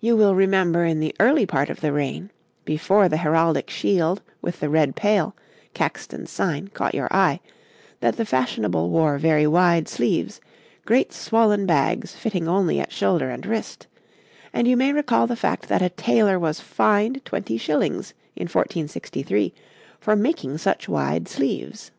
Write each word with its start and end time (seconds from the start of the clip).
You 0.00 0.16
will 0.16 0.34
remember 0.34 0.86
in 0.86 1.00
the 1.00 1.14
early 1.20 1.44
part 1.44 1.68
of 1.68 1.82
the 1.82 1.92
reign, 1.92 2.30
before 2.64 3.10
the 3.10 3.18
heraldic 3.18 3.68
shield 3.68 4.22
with 4.40 4.60
the 4.60 4.70
red 4.70 4.96
pale, 4.96 5.36
Caxton's 5.74 6.30
sign, 6.30 6.68
caught 6.68 6.94
your 6.94 7.08
eye, 7.14 7.40
that 8.00 8.16
the 8.16 8.24
fashionable 8.24 8.88
wore 8.88 9.18
very 9.18 9.46
wide 9.46 9.86
sleeves, 9.86 10.40
great 10.86 11.12
swollen 11.12 11.66
bags 11.66 12.14
fitting 12.16 12.48
only 12.48 12.80
at 12.80 12.90
shoulder 12.90 13.28
and 13.28 13.44
wrist, 13.44 13.86
and 14.54 14.66
you 14.66 14.78
may 14.78 14.94
recall 14.94 15.26
the 15.26 15.36
fact 15.36 15.68
that 15.68 15.82
a 15.82 15.90
tailor 15.90 16.38
was 16.38 16.58
fined 16.60 17.22
twenty 17.26 17.58
shillings 17.58 18.14
in 18.34 18.44
1463 18.44 19.52
for 20.00 20.16
making 20.16 20.56
such 20.56 20.88
wide 20.88 21.28
sleeves. 21.28 21.90